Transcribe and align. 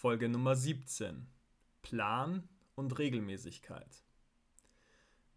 Folge 0.00 0.30
Nummer 0.30 0.56
17. 0.56 1.26
Plan 1.82 2.48
und 2.74 2.98
Regelmäßigkeit. 2.98 4.02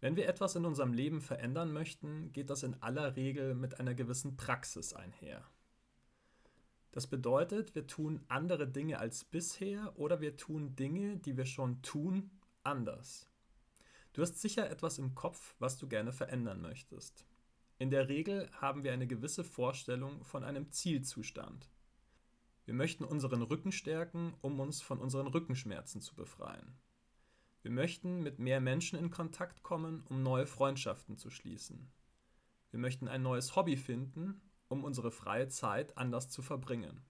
Wenn 0.00 0.16
wir 0.16 0.26
etwas 0.26 0.56
in 0.56 0.64
unserem 0.64 0.94
Leben 0.94 1.20
verändern 1.20 1.70
möchten, 1.70 2.32
geht 2.32 2.48
das 2.48 2.62
in 2.62 2.82
aller 2.82 3.14
Regel 3.14 3.54
mit 3.54 3.78
einer 3.78 3.92
gewissen 3.92 4.38
Praxis 4.38 4.94
einher. 4.94 5.44
Das 6.92 7.06
bedeutet, 7.06 7.74
wir 7.74 7.86
tun 7.86 8.24
andere 8.28 8.66
Dinge 8.66 9.00
als 9.00 9.22
bisher 9.22 9.92
oder 9.98 10.22
wir 10.22 10.38
tun 10.38 10.74
Dinge, 10.76 11.18
die 11.18 11.36
wir 11.36 11.44
schon 11.44 11.82
tun, 11.82 12.30
anders. 12.62 13.28
Du 14.14 14.22
hast 14.22 14.40
sicher 14.40 14.70
etwas 14.70 14.96
im 14.96 15.14
Kopf, 15.14 15.56
was 15.58 15.76
du 15.76 15.88
gerne 15.88 16.14
verändern 16.14 16.62
möchtest. 16.62 17.26
In 17.76 17.90
der 17.90 18.08
Regel 18.08 18.48
haben 18.52 18.82
wir 18.82 18.94
eine 18.94 19.06
gewisse 19.06 19.44
Vorstellung 19.44 20.24
von 20.24 20.42
einem 20.42 20.70
Zielzustand. 20.70 21.68
Wir 22.64 22.74
möchten 22.74 23.04
unseren 23.04 23.42
Rücken 23.42 23.72
stärken, 23.72 24.34
um 24.40 24.58
uns 24.58 24.80
von 24.80 24.98
unseren 24.98 25.26
Rückenschmerzen 25.26 26.00
zu 26.00 26.14
befreien. 26.14 26.78
Wir 27.62 27.70
möchten 27.70 28.22
mit 28.22 28.38
mehr 28.38 28.60
Menschen 28.60 28.98
in 28.98 29.10
Kontakt 29.10 29.62
kommen, 29.62 30.02
um 30.08 30.22
neue 30.22 30.46
Freundschaften 30.46 31.16
zu 31.16 31.30
schließen. 31.30 31.90
Wir 32.70 32.78
möchten 32.78 33.08
ein 33.08 33.22
neues 33.22 33.56
Hobby 33.56 33.76
finden, 33.76 34.40
um 34.68 34.84
unsere 34.84 35.10
freie 35.10 35.48
Zeit 35.48 35.96
anders 35.96 36.30
zu 36.30 36.42
verbringen. 36.42 37.04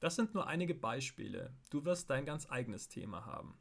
Das 0.00 0.16
sind 0.16 0.34
nur 0.34 0.46
einige 0.48 0.74
Beispiele. 0.74 1.54
Du 1.70 1.84
wirst 1.84 2.10
dein 2.10 2.26
ganz 2.26 2.50
eigenes 2.50 2.88
Thema 2.88 3.24
haben. 3.24 3.56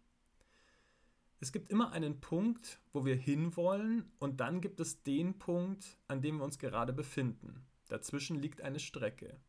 Es 1.40 1.52
gibt 1.52 1.72
immer 1.72 1.92
einen 1.92 2.20
Punkt, 2.20 2.80
wo 2.94 3.06
wir 3.06 3.16
hinwollen 3.16 4.12
und 4.20 4.40
dann 4.40 4.62
gibt 4.62 4.80
es 4.80 5.02
den 5.04 5.40
Punkt, 5.40 5.98
an 6.08 6.22
dem 6.22 6.38
wir 6.38 6.44
uns 6.44 6.60
gerade 6.60 6.94
befinden. 6.94 7.66
Dazwischen 7.88 8.40
liegt 8.40 8.62
eine 8.62 8.80
Strecke. 8.80 9.40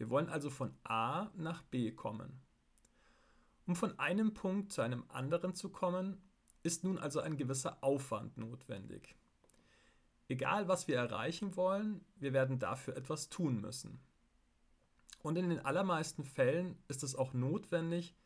Wir 0.00 0.08
wollen 0.08 0.30
also 0.30 0.48
von 0.48 0.74
A 0.82 1.28
nach 1.36 1.62
B 1.62 1.90
kommen. 1.90 2.40
Um 3.66 3.76
von 3.76 3.98
einem 3.98 4.32
Punkt 4.32 4.72
zu 4.72 4.80
einem 4.80 5.04
anderen 5.08 5.54
zu 5.54 5.68
kommen, 5.68 6.22
ist 6.62 6.84
nun 6.84 6.98
also 6.98 7.20
ein 7.20 7.36
gewisser 7.36 7.84
Aufwand 7.84 8.38
notwendig. 8.38 9.14
Egal 10.26 10.68
was 10.68 10.88
wir 10.88 10.96
erreichen 10.96 11.54
wollen, 11.54 12.02
wir 12.16 12.32
werden 12.32 12.58
dafür 12.58 12.96
etwas 12.96 13.28
tun 13.28 13.60
müssen. 13.60 14.00
Und 15.22 15.36
in 15.36 15.50
den 15.50 15.66
allermeisten 15.66 16.24
Fällen 16.24 16.78
ist 16.88 17.02
es 17.02 17.14
auch 17.14 17.34
notwendig, 17.34 18.16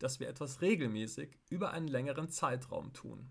dass 0.00 0.20
wir 0.20 0.28
etwas 0.28 0.60
regelmäßig 0.60 1.38
über 1.48 1.70
einen 1.70 1.88
längeren 1.88 2.28
Zeitraum 2.28 2.92
tun. 2.92 3.30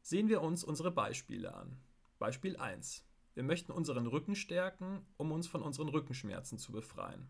Sehen 0.00 0.30
wir 0.30 0.40
uns 0.40 0.64
unsere 0.64 0.92
Beispiele 0.92 1.52
an. 1.52 1.76
Beispiel 2.18 2.56
1. 2.56 3.05
Wir 3.36 3.42
möchten 3.42 3.70
unseren 3.70 4.06
Rücken 4.06 4.34
stärken, 4.34 5.04
um 5.18 5.30
uns 5.30 5.46
von 5.46 5.62
unseren 5.62 5.88
Rückenschmerzen 5.88 6.56
zu 6.56 6.72
befreien. 6.72 7.28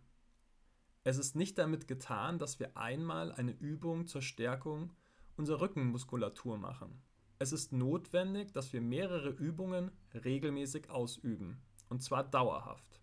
Es 1.03 1.19
ist 1.19 1.35
nicht 1.35 1.59
damit 1.59 1.89
getan, 1.89 2.39
dass 2.39 2.61
wir 2.61 2.77
einmal 2.77 3.33
eine 3.33 3.51
Übung 3.51 4.07
zur 4.07 4.23
Stärkung 4.23 4.93
unserer 5.37 5.62
Rückenmuskulatur 5.62 6.59
machen. 6.59 7.03
Es 7.41 7.51
ist 7.51 7.73
notwendig, 7.73 8.53
dass 8.53 8.73
wir 8.73 8.81
mehrere 8.81 9.31
Übungen 9.31 9.91
regelmäßig 10.15 10.91
ausüben, 10.91 11.61
und 11.89 12.05
zwar 12.05 12.23
dauerhaft. 12.23 13.01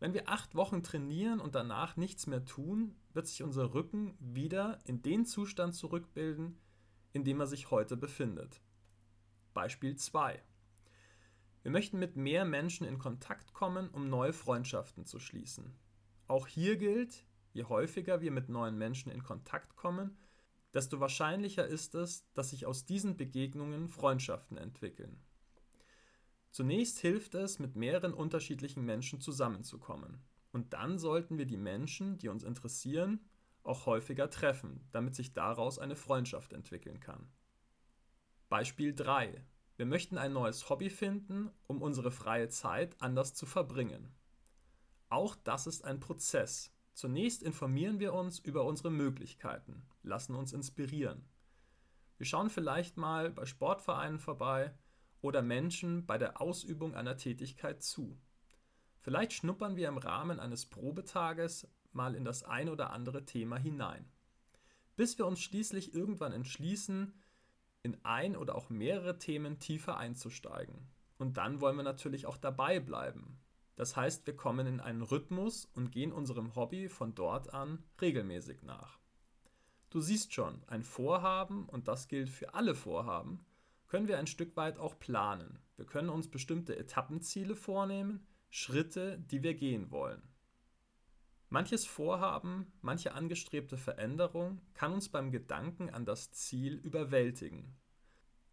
Wenn 0.00 0.14
wir 0.14 0.30
acht 0.30 0.54
Wochen 0.54 0.82
trainieren 0.82 1.38
und 1.38 1.54
danach 1.54 1.98
nichts 1.98 2.26
mehr 2.26 2.46
tun, 2.46 2.94
wird 3.12 3.26
sich 3.26 3.42
unser 3.42 3.74
Rücken 3.74 4.16
wieder 4.18 4.78
in 4.86 5.02
den 5.02 5.26
Zustand 5.26 5.74
zurückbilden, 5.74 6.58
in 7.12 7.24
dem 7.24 7.40
er 7.40 7.46
sich 7.46 7.70
heute 7.70 7.98
befindet. 7.98 8.62
Beispiel 9.52 9.96
2. 9.96 10.42
Wir 11.62 11.70
möchten 11.70 11.98
mit 11.98 12.16
mehr 12.16 12.44
Menschen 12.44 12.86
in 12.86 12.98
Kontakt 12.98 13.52
kommen, 13.52 13.88
um 13.90 14.08
neue 14.08 14.32
Freundschaften 14.32 15.04
zu 15.04 15.20
schließen. 15.20 15.72
Auch 16.26 16.46
hier 16.46 16.76
gilt, 16.76 17.24
je 17.52 17.64
häufiger 17.64 18.20
wir 18.20 18.32
mit 18.32 18.48
neuen 18.48 18.76
Menschen 18.76 19.12
in 19.12 19.22
Kontakt 19.22 19.76
kommen, 19.76 20.16
desto 20.74 21.00
wahrscheinlicher 21.00 21.66
ist 21.66 21.94
es, 21.94 22.26
dass 22.32 22.50
sich 22.50 22.66
aus 22.66 22.84
diesen 22.84 23.16
Begegnungen 23.16 23.88
Freundschaften 23.88 24.56
entwickeln. 24.56 25.22
Zunächst 26.50 26.98
hilft 26.98 27.34
es, 27.34 27.58
mit 27.58 27.76
mehreren 27.76 28.12
unterschiedlichen 28.12 28.84
Menschen 28.84 29.20
zusammenzukommen. 29.20 30.22
Und 30.50 30.74
dann 30.74 30.98
sollten 30.98 31.38
wir 31.38 31.46
die 31.46 31.56
Menschen, 31.56 32.18
die 32.18 32.28
uns 32.28 32.44
interessieren, 32.44 33.20
auch 33.62 33.86
häufiger 33.86 34.28
treffen, 34.28 34.86
damit 34.90 35.14
sich 35.14 35.32
daraus 35.32 35.78
eine 35.78 35.96
Freundschaft 35.96 36.52
entwickeln 36.52 37.00
kann. 37.00 37.28
Beispiel 38.48 38.94
3. 38.94 39.42
Wir 39.82 39.88
möchten 39.88 40.16
ein 40.16 40.32
neues 40.32 40.70
Hobby 40.70 40.90
finden, 40.90 41.50
um 41.66 41.82
unsere 41.82 42.12
freie 42.12 42.48
Zeit 42.48 42.94
anders 43.02 43.34
zu 43.34 43.46
verbringen. 43.46 44.14
Auch 45.08 45.34
das 45.34 45.66
ist 45.66 45.84
ein 45.84 45.98
Prozess. 45.98 46.72
Zunächst 46.92 47.42
informieren 47.42 47.98
wir 47.98 48.12
uns 48.14 48.38
über 48.38 48.64
unsere 48.64 48.92
Möglichkeiten, 48.92 49.82
lassen 50.04 50.36
uns 50.36 50.52
inspirieren. 50.52 51.28
Wir 52.16 52.26
schauen 52.26 52.48
vielleicht 52.48 52.96
mal 52.96 53.30
bei 53.30 53.44
Sportvereinen 53.44 54.20
vorbei 54.20 54.72
oder 55.20 55.42
Menschen 55.42 56.06
bei 56.06 56.16
der 56.16 56.40
Ausübung 56.40 56.94
einer 56.94 57.16
Tätigkeit 57.16 57.82
zu. 57.82 58.16
Vielleicht 59.00 59.32
schnuppern 59.32 59.74
wir 59.74 59.88
im 59.88 59.98
Rahmen 59.98 60.38
eines 60.38 60.64
Probetages 60.64 61.66
mal 61.90 62.14
in 62.14 62.24
das 62.24 62.44
ein 62.44 62.68
oder 62.68 62.90
andere 62.90 63.24
Thema 63.24 63.56
hinein. 63.56 64.08
Bis 64.94 65.18
wir 65.18 65.26
uns 65.26 65.40
schließlich 65.40 65.92
irgendwann 65.92 66.30
entschließen, 66.30 67.12
in 67.82 67.96
ein 68.04 68.36
oder 68.36 68.54
auch 68.54 68.70
mehrere 68.70 69.18
Themen 69.18 69.58
tiefer 69.58 69.96
einzusteigen. 69.96 70.88
Und 71.18 71.36
dann 71.36 71.60
wollen 71.60 71.76
wir 71.76 71.82
natürlich 71.82 72.26
auch 72.26 72.36
dabei 72.36 72.80
bleiben. 72.80 73.38
Das 73.74 73.96
heißt, 73.96 74.26
wir 74.26 74.36
kommen 74.36 74.66
in 74.66 74.80
einen 74.80 75.02
Rhythmus 75.02 75.64
und 75.74 75.90
gehen 75.90 76.12
unserem 76.12 76.54
Hobby 76.54 76.88
von 76.88 77.14
dort 77.14 77.52
an 77.52 77.82
regelmäßig 78.00 78.62
nach. 78.62 78.98
Du 79.90 80.00
siehst 80.00 80.32
schon, 80.32 80.62
ein 80.66 80.82
Vorhaben, 80.82 81.68
und 81.68 81.88
das 81.88 82.08
gilt 82.08 82.30
für 82.30 82.54
alle 82.54 82.74
Vorhaben, 82.74 83.44
können 83.88 84.08
wir 84.08 84.18
ein 84.18 84.26
Stück 84.26 84.56
weit 84.56 84.78
auch 84.78 84.98
planen. 84.98 85.58
Wir 85.76 85.84
können 85.84 86.08
uns 86.08 86.30
bestimmte 86.30 86.76
Etappenziele 86.76 87.56
vornehmen, 87.56 88.26
Schritte, 88.48 89.18
die 89.18 89.42
wir 89.42 89.54
gehen 89.54 89.90
wollen. 89.90 90.22
Manches 91.52 91.84
Vorhaben, 91.84 92.72
manche 92.80 93.12
angestrebte 93.12 93.76
Veränderung 93.76 94.62
kann 94.72 94.90
uns 94.90 95.10
beim 95.10 95.30
Gedanken 95.30 95.90
an 95.90 96.06
das 96.06 96.32
Ziel 96.32 96.76
überwältigen. 96.76 97.76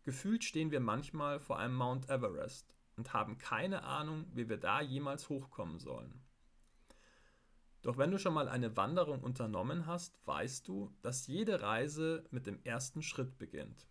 Gefühlt 0.04 0.44
stehen 0.44 0.70
wir 0.70 0.82
manchmal 0.82 1.40
vor 1.40 1.58
einem 1.58 1.76
Mount 1.76 2.09
Everest 2.09 2.76
und 2.98 3.14
haben 3.14 3.38
keine 3.38 3.86
Ahnung, 3.86 4.26
wie 4.34 4.50
wir 4.50 4.58
da 4.58 4.82
jemals 4.82 5.30
hochkommen 5.30 5.80
sollen. 5.80 6.26
Doch 7.84 7.98
wenn 7.98 8.12
du 8.12 8.20
schon 8.20 8.34
mal 8.34 8.50
eine 8.50 8.76
Wanderung 8.76 9.24
unternommen 9.24 9.86
hast, 9.86 10.20
weißt 10.28 10.68
du, 10.68 10.94
dass 11.02 11.26
jede 11.26 11.62
Reise 11.62 12.26
mit 12.32 12.48
dem 12.48 12.62
ersten 12.66 13.02
Schritt 13.02 13.38
beginnt. 13.38 13.88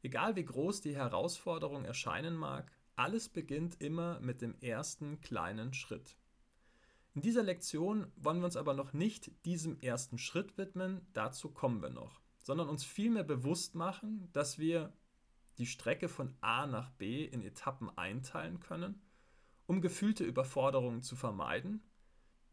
Egal 0.00 0.36
wie 0.36 0.46
groß 0.46 0.80
die 0.80 0.96
Herausforderung 0.96 1.84
erscheinen 1.84 2.36
mag, 2.36 2.72
alles 2.96 3.28
beginnt 3.28 3.78
immer 3.82 4.20
mit 4.20 4.40
dem 4.40 4.58
ersten 4.62 5.20
kleinen 5.20 5.74
Schritt. 5.74 6.16
In 7.14 7.20
dieser 7.20 7.42
Lektion 7.42 8.10
wollen 8.16 8.38
wir 8.38 8.46
uns 8.46 8.56
aber 8.56 8.72
noch 8.72 8.94
nicht 8.94 9.44
diesem 9.44 9.78
ersten 9.80 10.16
Schritt 10.16 10.56
widmen, 10.56 11.06
dazu 11.12 11.50
kommen 11.50 11.82
wir 11.82 11.90
noch, 11.90 12.22
sondern 12.42 12.68
uns 12.68 12.84
vielmehr 12.84 13.24
bewusst 13.24 13.74
machen, 13.74 14.30
dass 14.32 14.58
wir 14.58 14.96
die 15.58 15.66
Strecke 15.66 16.08
von 16.08 16.34
A 16.40 16.66
nach 16.66 16.90
B 16.92 17.24
in 17.24 17.42
Etappen 17.42 17.90
einteilen 17.98 18.60
können, 18.60 19.02
um 19.66 19.82
gefühlte 19.82 20.24
Überforderungen 20.24 21.02
zu 21.02 21.14
vermeiden, 21.14 21.82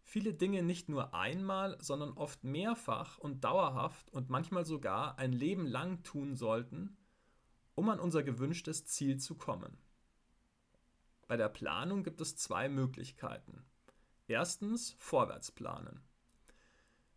viele 0.03 0.33
Dinge 0.33 0.61
nicht 0.61 0.89
nur 0.89 1.13
einmal, 1.13 1.77
sondern 1.79 2.11
oft 2.13 2.43
mehrfach 2.43 3.17
und 3.17 3.43
dauerhaft 3.45 4.11
und 4.11 4.29
manchmal 4.29 4.65
sogar 4.65 5.17
ein 5.19 5.31
Leben 5.31 5.65
lang 5.65 6.03
tun 6.03 6.35
sollten, 6.35 6.97
um 7.75 7.89
an 7.89 7.99
unser 7.99 8.23
gewünschtes 8.23 8.85
Ziel 8.85 9.17
zu 9.19 9.35
kommen. 9.35 9.77
Bei 11.27 11.37
der 11.37 11.47
Planung 11.47 12.03
gibt 12.03 12.19
es 12.21 12.35
zwei 12.35 12.67
Möglichkeiten. 12.67 13.63
Erstens 14.29 14.95
vorwärts 14.99 15.49
planen. 15.49 16.03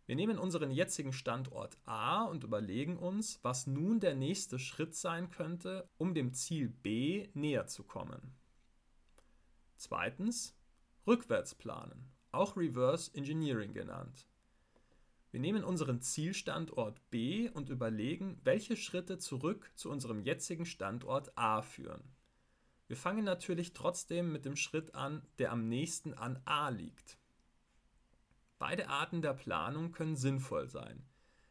Wir 0.07 0.15
nehmen 0.15 0.39
unseren 0.39 0.71
jetzigen 0.71 1.13
Standort 1.13 1.77
A 1.85 2.23
und 2.23 2.43
überlegen 2.43 2.97
uns, 2.97 3.39
was 3.43 3.67
nun 3.67 3.99
der 3.99 4.15
nächste 4.15 4.57
Schritt 4.57 4.95
sein 4.95 5.29
könnte, 5.29 5.87
um 5.99 6.15
dem 6.15 6.33
Ziel 6.33 6.69
B 6.69 7.27
näher 7.35 7.67
zu 7.67 7.83
kommen. 7.83 8.33
Zweitens 9.77 10.57
rückwärts 11.05 11.53
planen, 11.53 12.11
auch 12.31 12.57
Reverse 12.57 13.13
Engineering 13.13 13.73
genannt. 13.73 14.27
Wir 15.29 15.39
nehmen 15.39 15.63
unseren 15.63 16.01
Zielstandort 16.01 16.99
B 17.11 17.47
und 17.51 17.69
überlegen, 17.69 18.41
welche 18.43 18.75
Schritte 18.75 19.19
zurück 19.19 19.71
zu 19.75 19.91
unserem 19.91 20.19
jetzigen 20.19 20.65
Standort 20.65 21.37
A 21.37 21.61
führen. 21.61 22.15
Wir 22.93 22.97
fangen 22.97 23.25
natürlich 23.25 23.73
trotzdem 23.73 24.31
mit 24.31 24.45
dem 24.45 24.55
Schritt 24.55 24.93
an, 24.93 25.23
der 25.39 25.51
am 25.51 25.67
nächsten 25.67 26.13
an 26.13 26.39
A 26.45 26.69
liegt. 26.69 27.17
Beide 28.59 28.87
Arten 28.87 29.23
der 29.23 29.33
Planung 29.33 29.91
können 29.91 30.15
sinnvoll 30.15 30.69
sein, 30.69 31.03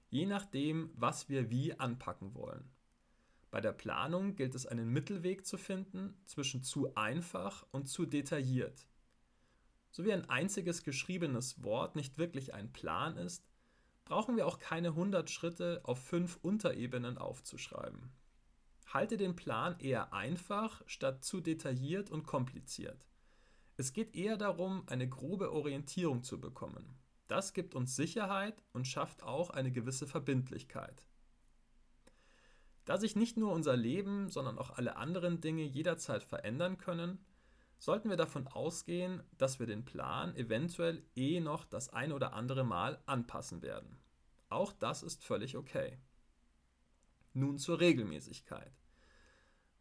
je 0.09 0.27
nachdem, 0.27 0.93
was 0.95 1.29
wir 1.29 1.51
wie 1.51 1.77
anpacken 1.77 2.37
wollen. 2.37 2.71
Bei 3.51 3.61
der 3.61 3.73
Planung 3.73 4.37
gilt 4.37 4.55
es 4.55 4.67
einen 4.67 4.91
Mittelweg 4.91 5.45
zu 5.45 5.59
finden 5.59 6.15
zwischen 6.27 6.63
zu 6.63 6.95
einfach 6.95 7.67
und 7.73 7.89
zu 7.89 8.07
detailliert. 8.07 8.87
So 9.91 10.05
wie 10.05 10.13
ein 10.13 10.31
einziges 10.31 10.85
geschriebenes 10.85 11.65
Wort 11.65 11.97
nicht 11.97 12.19
wirklich 12.19 12.55
ein 12.55 12.73
Plan 12.73 13.17
ist, 13.17 13.45
brauchen 14.05 14.37
wir 14.37 14.47
auch 14.47 14.61
keine 14.61 14.91
100 14.91 15.29
Schritte 15.29 15.81
auf 15.83 15.99
fünf 15.99 16.39
Unterebenen 16.41 17.19
aufzuschreiben. 17.19 18.13
Halte 18.93 19.17
den 19.17 19.37
Plan 19.37 19.79
eher 19.79 20.13
einfach 20.13 20.83
statt 20.87 21.25
zu 21.25 21.41
detailliert 21.41 22.11
und 22.11 22.27
kompliziert. 22.27 23.07
Es 23.79 23.95
geht 23.95 24.15
eher 24.15 24.37
darum, 24.37 24.83
eine 24.87 25.09
grobe 25.09 25.51
Orientierung 25.53 26.23
zu 26.23 26.39
bekommen. 26.39 26.99
Das 27.27 27.55
gibt 27.55 27.75
uns 27.75 27.97
Sicherheit 27.97 28.63
und 28.75 28.87
schafft 28.87 29.23
auch 29.23 29.49
eine 29.49 29.73
gewisse 29.73 30.07
Verbindlichkeit. 30.07 31.07
Da 32.85 32.99
sich 32.99 33.17
nicht 33.17 33.39
nur 33.39 33.53
unser 33.53 33.77
Leben, 33.77 34.29
sondern 34.29 34.59
auch 34.59 34.71
alle 34.71 34.97
anderen 34.97 35.41
Dinge 35.41 35.63
jederzeit 35.63 36.23
verändern 36.23 36.77
können, 36.77 37.25
sollten 37.79 38.11
wir 38.11 38.17
davon 38.19 38.47
ausgehen, 38.47 39.23
dass 39.39 39.59
wir 39.59 39.67
den 39.67 39.87
Plan 39.87 40.37
eventuell 40.37 41.03
eh 41.17 41.41
noch 41.41 41.65
das 41.65 41.89
ein 41.89 42.13
oder 42.13 42.35
andere 42.35 42.65
Mal 42.65 43.03
anpassen 43.07 43.63
werden. 43.63 43.99
Auch 44.51 44.73
das 44.73 45.03
ist 45.03 45.25
völlig 45.25 45.57
okay. 45.57 45.99
Nun 47.33 47.59
zur 47.59 47.81
Regelmäßigkeit. 47.81 48.82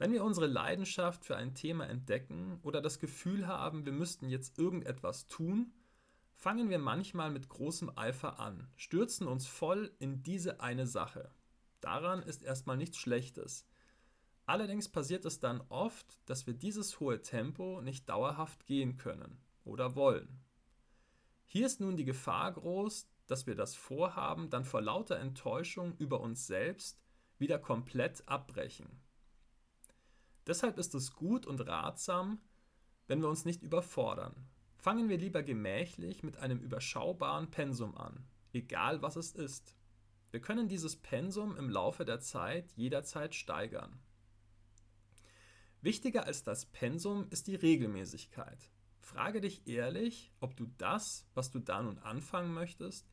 Wenn 0.02 0.14
wir 0.14 0.24
unsere 0.24 0.48
Leidenschaft 0.48 1.26
für 1.26 1.38
ein 1.38 1.54
Thema 1.54 1.88
entdecken 1.88 2.60
oder 2.64 2.82
das 2.82 2.98
Gefühl 2.98 3.46
haben, 3.46 3.86
wir 3.86 3.92
müssten 3.92 4.30
jetzt 4.30 4.58
irgendetwas 4.58 5.28
tun, 5.28 5.76
fangen 6.34 6.72
wir 6.72 6.80
manchmal 6.80 7.30
mit 7.30 7.50
großem 7.50 7.96
Eifer 7.96 8.40
an, 8.40 8.68
stürzen 8.78 9.28
uns 9.28 9.46
voll 9.46 9.96
in 10.00 10.24
diese 10.24 10.60
eine 10.60 10.88
Sache. 10.88 11.30
Daran 11.82 12.24
ist 12.24 12.42
erstmal 12.42 12.78
nichts 12.78 12.98
Schlechtes. 12.98 13.68
Allerdings 14.48 14.90
passiert 14.90 15.24
es 15.26 15.40
dann 15.40 15.62
oft, 15.70 16.20
dass 16.26 16.48
wir 16.48 16.56
dieses 16.56 17.00
hohe 17.00 17.22
Tempo 17.22 17.80
nicht 17.82 18.10
dauerhaft 18.10 18.66
gehen 18.66 18.98
können 18.98 19.40
oder 19.66 19.94
wollen. 19.96 20.42
Hier 21.46 21.68
ist 21.68 21.80
nun 21.80 21.96
die 21.96 22.06
Gefahr 22.06 22.52
groß, 22.54 23.08
dass 23.28 23.46
wir 23.46 23.54
das 23.54 23.76
Vorhaben 23.76 24.50
dann 24.50 24.66
vor 24.66 24.82
lauter 24.82 25.20
Enttäuschung 25.20 25.96
über 26.00 26.22
uns 26.22 26.48
selbst 26.48 27.00
wieder 27.38 27.60
komplett 27.60 28.28
abbrechen. 28.28 29.01
Deshalb 30.48 30.78
ist 30.78 30.96
es 30.96 31.14
gut 31.14 31.46
und 31.46 31.60
ratsam, 31.68 32.40
wenn 33.08 33.22
wir 33.22 33.30
uns 33.30 33.46
nicht 33.46 33.62
überfordern. 33.64 34.48
Fangen 34.78 35.10
wir 35.10 35.18
lieber 35.18 35.44
gemächlich 35.44 36.24
mit 36.24 36.38
einem 36.38 36.60
überschaubaren 36.60 37.52
Pensum 37.52 37.96
an, 37.96 38.26
egal 38.54 39.02
was 39.02 39.16
es 39.16 39.32
ist. 39.32 39.76
Wir 40.32 40.42
können 40.42 40.68
dieses 40.68 40.96
Pensum 40.96 41.56
im 41.58 41.70
Laufe 41.70 42.06
der 42.06 42.20
Zeit 42.20 42.72
jederzeit 42.72 43.36
steigern. 43.36 44.00
Wichtiger 45.82 46.26
als 46.26 46.44
das 46.44 46.66
Pensum 46.66 47.28
ist 47.30 47.48
die 47.48 47.56
Regelmäßigkeit. 47.56 48.72
Frage 49.00 49.42
dich 49.42 49.68
ehrlich, 49.68 50.32
ob 50.40 50.56
du 50.56 50.68
das, 50.78 51.28
was 51.34 51.52
du 51.52 51.60
da 51.60 51.82
nun 51.82 52.00
anfangen 52.00 52.54
möchtest, 52.54 53.12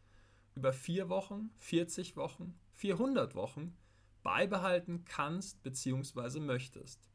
über 0.55 0.73
vier 0.73 1.09
Wochen, 1.09 1.51
40 1.59 2.17
Wochen, 2.17 2.59
400 2.73 3.35
Wochen 3.35 3.77
beibehalten 4.23 5.05
kannst 5.05 5.63
bzw. 5.63 6.41
möchtest. 6.41 7.09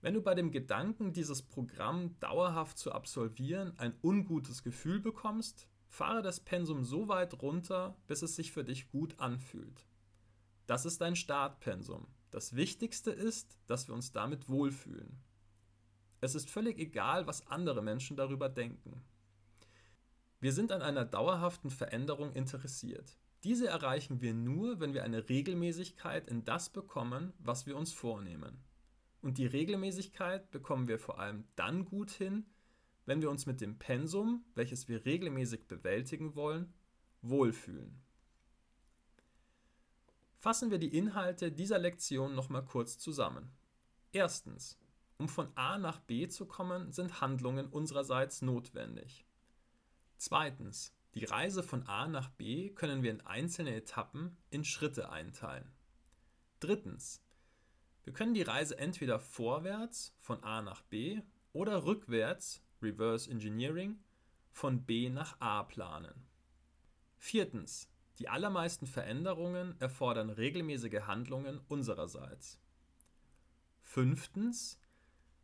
Wenn 0.00 0.14
du 0.14 0.22
bei 0.22 0.34
dem 0.34 0.52
Gedanken, 0.52 1.12
dieses 1.12 1.42
Programm 1.42 2.18
dauerhaft 2.20 2.78
zu 2.78 2.92
absolvieren, 2.92 3.76
ein 3.78 3.94
ungutes 4.00 4.62
Gefühl 4.62 5.00
bekommst, 5.00 5.66
fahre 5.88 6.22
das 6.22 6.38
Pensum 6.40 6.84
so 6.84 7.08
weit 7.08 7.42
runter, 7.42 7.96
bis 8.06 8.22
es 8.22 8.36
sich 8.36 8.52
für 8.52 8.62
dich 8.62 8.90
gut 8.90 9.18
anfühlt. 9.18 9.86
Das 10.66 10.84
ist 10.84 11.00
dein 11.00 11.16
Startpensum. 11.16 12.06
Das 12.30 12.54
Wichtigste 12.54 13.10
ist, 13.10 13.58
dass 13.66 13.88
wir 13.88 13.94
uns 13.94 14.12
damit 14.12 14.48
wohlfühlen. 14.48 15.18
Es 16.20 16.34
ist 16.34 16.50
völlig 16.50 16.78
egal, 16.78 17.26
was 17.26 17.46
andere 17.46 17.82
Menschen 17.82 18.16
darüber 18.16 18.48
denken. 18.48 19.02
Wir 20.40 20.52
sind 20.52 20.70
an 20.70 20.82
einer 20.82 21.04
dauerhaften 21.04 21.70
Veränderung 21.70 22.32
interessiert. 22.32 23.18
Diese 23.42 23.66
erreichen 23.68 24.20
wir 24.20 24.34
nur, 24.34 24.78
wenn 24.78 24.94
wir 24.94 25.04
eine 25.04 25.28
Regelmäßigkeit 25.28 26.28
in 26.28 26.44
das 26.44 26.70
bekommen, 26.70 27.32
was 27.38 27.66
wir 27.66 27.76
uns 27.76 27.92
vornehmen. 27.92 28.62
Und 29.28 29.36
die 29.36 29.44
Regelmäßigkeit 29.44 30.50
bekommen 30.50 30.88
wir 30.88 30.98
vor 30.98 31.18
allem 31.18 31.44
dann 31.54 31.84
gut 31.84 32.10
hin, 32.10 32.46
wenn 33.04 33.20
wir 33.20 33.28
uns 33.28 33.44
mit 33.44 33.60
dem 33.60 33.78
Pensum, 33.78 34.42
welches 34.54 34.88
wir 34.88 35.04
regelmäßig 35.04 35.68
bewältigen 35.68 36.34
wollen, 36.34 36.72
wohlfühlen. 37.20 38.00
Fassen 40.38 40.70
wir 40.70 40.78
die 40.78 40.96
Inhalte 40.96 41.52
dieser 41.52 41.78
Lektion 41.78 42.34
nochmal 42.34 42.64
kurz 42.64 42.96
zusammen. 42.96 43.52
Erstens, 44.12 44.78
um 45.18 45.28
von 45.28 45.54
A 45.56 45.76
nach 45.76 46.00
B 46.00 46.26
zu 46.28 46.46
kommen, 46.46 46.90
sind 46.90 47.20
Handlungen 47.20 47.66
unsererseits 47.66 48.40
notwendig. 48.40 49.26
Zweitens, 50.16 50.96
die 51.12 51.26
Reise 51.26 51.62
von 51.62 51.86
A 51.86 52.08
nach 52.08 52.30
B 52.30 52.70
können 52.70 53.02
wir 53.02 53.10
in 53.10 53.20
einzelne 53.20 53.74
Etappen 53.74 54.38
in 54.48 54.64
Schritte 54.64 55.10
einteilen. 55.10 55.70
Drittens, 56.60 57.22
wir 58.04 58.12
können 58.12 58.34
die 58.34 58.42
Reise 58.42 58.78
entweder 58.78 59.20
vorwärts 59.20 60.14
von 60.18 60.42
A 60.42 60.62
nach 60.62 60.82
B 60.82 61.20
oder 61.52 61.84
rückwärts, 61.84 62.62
Reverse 62.80 63.30
Engineering, 63.30 63.98
von 64.50 64.84
B 64.84 65.10
nach 65.10 65.40
A 65.40 65.62
planen. 65.62 66.26
Viertens, 67.16 67.88
die 68.18 68.28
allermeisten 68.28 68.86
Veränderungen 68.86 69.80
erfordern 69.80 70.30
regelmäßige 70.30 71.02
Handlungen 71.06 71.60
unsererseits. 71.68 72.60
Fünftens, 73.82 74.80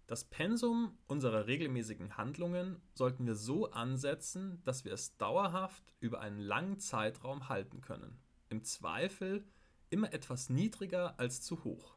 das 0.07 0.25
Pensum 0.25 0.99
unserer 1.07 1.47
regelmäßigen 1.47 2.17
Handlungen 2.17 2.83
sollten 2.95 3.27
wir 3.27 3.37
so 3.37 3.71
ansetzen, 3.71 4.61
dass 4.65 4.85
wir 4.85 4.93
es 4.93 5.17
dauerhaft 5.17 5.95
über 6.01 6.21
einen 6.21 6.41
langen 6.41 6.79
Zeitraum 6.79 7.49
halten 7.49 7.81
können. 7.81 8.21
Im 8.51 8.63
Zweifel 8.65 9.47
immer 9.89 10.13
etwas 10.13 10.51
niedriger 10.51 11.19
als 11.19 11.41
zu 11.41 11.65
hoch. 11.65 11.97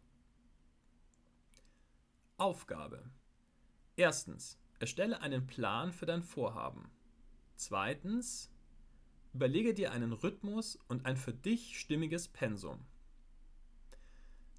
Aufgabe. 2.38 3.04
Erstens, 3.96 4.60
erstelle 4.80 5.22
einen 5.22 5.48
Plan 5.48 5.92
für 5.92 6.06
dein 6.06 6.22
Vorhaben. 6.22 6.92
Zweitens, 7.56 8.52
überlege 9.34 9.74
dir 9.74 9.92
einen 9.92 10.14
Rhythmus 10.14 10.78
und 10.88 11.08
ein 11.08 11.18
für 11.18 11.34
dich 11.34 11.80
stimmiges 11.80 12.28
Pensum. 12.28 12.86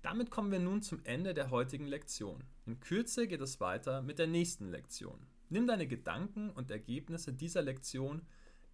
Damit 0.02 0.30
kommen 0.30 0.50
wir 0.50 0.58
nun 0.58 0.82
zum 0.82 1.04
Ende 1.04 1.34
der 1.34 1.50
heutigen 1.50 1.86
Lektion. 1.86 2.42
In 2.66 2.80
Kürze 2.80 3.28
geht 3.28 3.40
es 3.40 3.60
weiter 3.60 4.02
mit 4.02 4.18
der 4.18 4.26
nächsten 4.26 4.70
Lektion. 4.70 5.26
Nimm 5.48 5.68
deine 5.68 5.86
Gedanken 5.86 6.50
und 6.50 6.72
Ergebnisse 6.72 7.32
dieser 7.32 7.62
Lektion 7.62 8.22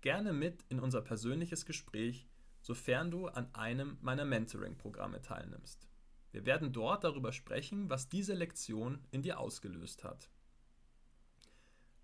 gerne 0.01 0.33
mit 0.33 0.65
in 0.71 0.81
unser 0.81 1.03
persönliches 1.03 1.67
Gespräch, 1.67 2.27
sofern 2.63 3.11
du 3.11 3.27
an 3.27 3.55
einem 3.55 3.99
meiner 4.01 4.25
Mentoring-Programme 4.25 5.21
teilnimmst. 5.21 5.89
Wir 6.35 6.45
werden 6.47 6.73
dort 6.73 7.05
darüber 7.05 7.31
sprechen, 7.31 7.89
was 7.89 8.09
diese 8.09 8.35
Lektion 8.35 8.99
in 9.13 9.23
dir 9.23 9.39
ausgelöst 9.39 10.03
hat. 10.03 10.29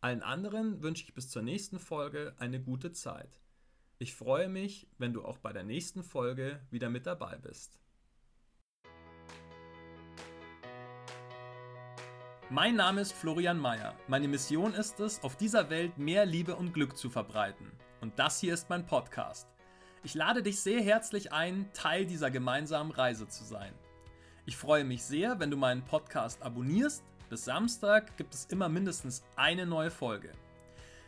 Allen 0.00 0.22
anderen 0.22 0.84
wünsche 0.84 1.02
ich 1.02 1.14
bis 1.14 1.28
zur 1.28 1.42
nächsten 1.42 1.80
Folge 1.80 2.36
eine 2.38 2.62
gute 2.62 2.92
Zeit. 2.92 3.40
Ich 3.98 4.14
freue 4.14 4.48
mich, 4.48 4.86
wenn 4.98 5.12
du 5.12 5.24
auch 5.24 5.38
bei 5.38 5.52
der 5.52 5.64
nächsten 5.64 6.04
Folge 6.04 6.64
wieder 6.70 6.90
mit 6.90 7.06
dabei 7.06 7.38
bist. 7.38 7.80
Mein 12.50 12.76
Name 12.76 13.00
ist 13.00 13.12
Florian 13.12 13.58
Mayer. 13.58 13.96
Meine 14.06 14.28
Mission 14.28 14.74
ist 14.74 15.00
es, 15.00 15.20
auf 15.24 15.36
dieser 15.36 15.70
Welt 15.70 15.98
mehr 15.98 16.24
Liebe 16.24 16.54
und 16.54 16.72
Glück 16.72 16.96
zu 16.96 17.10
verbreiten. 17.10 17.72
Und 18.00 18.16
das 18.20 18.38
hier 18.38 18.54
ist 18.54 18.70
mein 18.70 18.86
Podcast. 18.86 19.48
Ich 20.04 20.14
lade 20.14 20.44
dich 20.44 20.60
sehr 20.60 20.80
herzlich 20.80 21.32
ein, 21.32 21.68
Teil 21.72 22.06
dieser 22.06 22.30
gemeinsamen 22.30 22.92
Reise 22.92 23.26
zu 23.26 23.42
sein. 23.42 23.74
Ich 24.50 24.56
freue 24.56 24.82
mich 24.82 25.04
sehr, 25.04 25.38
wenn 25.38 25.52
du 25.52 25.56
meinen 25.56 25.82
Podcast 25.82 26.42
abonnierst. 26.42 27.04
Bis 27.28 27.44
Samstag 27.44 28.16
gibt 28.16 28.34
es 28.34 28.46
immer 28.46 28.68
mindestens 28.68 29.22
eine 29.36 29.64
neue 29.64 29.92
Folge. 29.92 30.32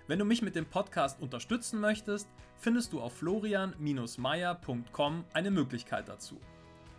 Wenn 0.07 0.21
du 0.21 0.25
mich 0.25 0.43
mit 0.43 0.55
dem 0.55 0.65
Podcast 0.65 1.21
unterstützen 1.21 1.81
möchtest, 1.81 2.29
findest 2.57 2.93
du 2.93 3.01
auf 3.01 3.17
florian-meier.com 3.17 5.25
eine 5.33 5.51
Möglichkeit 5.51 6.09
dazu. 6.09 6.41